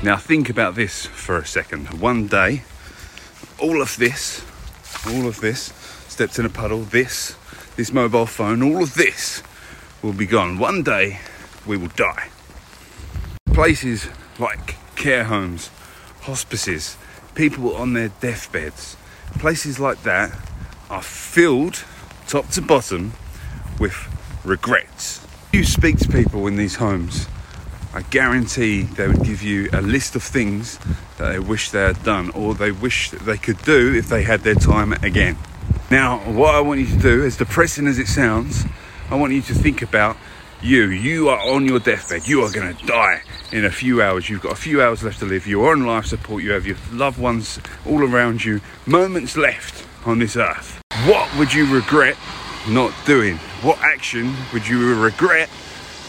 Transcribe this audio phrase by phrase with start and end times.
[0.00, 2.00] Now think about this for a second.
[2.00, 2.62] One day,
[3.58, 4.44] all of this,
[5.08, 5.72] all of this,
[6.06, 7.34] steps in a puddle, this,
[7.74, 9.42] this mobile phone, all of this
[10.00, 10.60] will be gone.
[10.60, 11.18] One day,
[11.66, 12.28] we will die.
[13.52, 15.68] Places like care homes,
[16.20, 16.96] hospices,
[17.34, 18.96] people on their deathbeds,
[19.40, 20.30] places like that
[20.88, 21.82] are filled
[22.28, 23.14] top to bottom
[23.80, 23.96] with
[24.44, 25.26] regrets.
[25.52, 27.26] You speak to people in these homes,
[27.94, 30.78] I guarantee they would give you a list of things
[31.16, 34.40] that they wish they had done or they wish they could do if they had
[34.40, 35.38] their time again.
[35.90, 38.64] Now, what I want you to do, as depressing as it sounds,
[39.10, 40.18] I want you to think about
[40.60, 40.88] you.
[40.88, 42.28] You are on your deathbed.
[42.28, 44.28] You are going to die in a few hours.
[44.28, 45.46] You've got a few hours left to live.
[45.46, 46.42] You're on life support.
[46.42, 48.60] You have your loved ones all around you.
[48.84, 50.82] Moments left on this earth.
[51.06, 52.16] What would you regret
[52.68, 53.36] not doing?
[53.62, 55.48] What action would you regret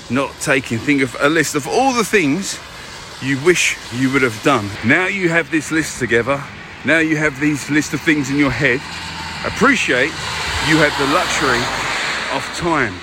[0.09, 0.77] not taking?
[0.77, 2.59] Think of a list of all the things
[3.21, 4.69] you wish you would have done.
[4.85, 6.43] Now you have this list together.
[6.85, 8.81] Now you have these list of things in your head.
[9.45, 10.11] Appreciate
[10.67, 11.59] you have the luxury
[12.35, 12.93] of time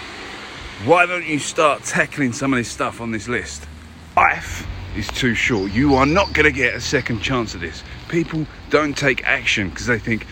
[0.85, 3.67] why don't you start tackling some of this stuff on this list?
[4.15, 5.73] Life is too short.
[5.73, 7.83] You are not going to get a second chance at this.
[8.09, 10.27] People don't take action because they think,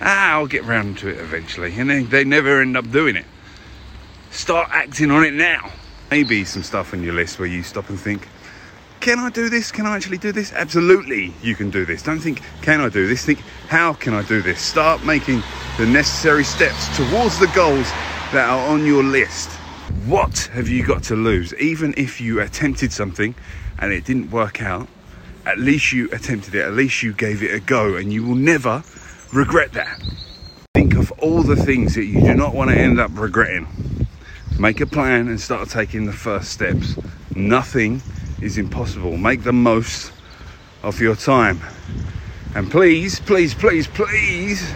[0.00, 1.74] ah, I'll get round to it eventually.
[1.78, 3.24] And then they never end up doing it.
[4.30, 5.72] Start acting on it now.
[6.10, 8.28] Maybe some stuff on your list where you stop and think,
[9.00, 9.72] can I do this?
[9.72, 10.52] Can I actually do this?
[10.52, 12.02] Absolutely, you can do this.
[12.02, 13.24] Don't think, can I do this?
[13.24, 14.60] Think, how can I do this?
[14.60, 15.42] Start making
[15.78, 17.90] the necessary steps towards the goals
[18.32, 19.50] that are on your list.
[20.06, 21.54] What have you got to lose?
[21.54, 23.34] Even if you attempted something
[23.78, 24.88] and it didn't work out,
[25.44, 28.34] at least you attempted it, at least you gave it a go, and you will
[28.34, 28.82] never
[29.32, 30.02] regret that.
[30.74, 33.66] Think of all the things that you do not want to end up regretting.
[34.58, 36.96] Make a plan and start taking the first steps.
[37.34, 38.00] Nothing
[38.40, 39.18] is impossible.
[39.18, 40.12] Make the most
[40.82, 41.60] of your time.
[42.54, 44.72] And please, please, please, please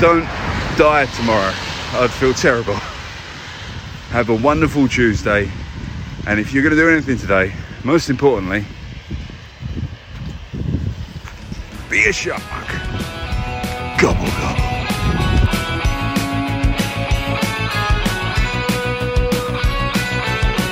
[0.00, 0.24] don't
[0.78, 1.52] die tomorrow.
[1.92, 2.76] I'd feel terrible.
[4.12, 5.50] Have a wonderful Tuesday.
[6.26, 7.52] And if you're going to do anything today,
[7.84, 8.64] most importantly,
[11.90, 12.40] be a shark.
[14.00, 14.71] Gobble, gobble.